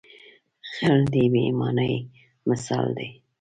[0.79, 1.95] غل د بې ایمانۍ
[2.49, 3.09] مثال دی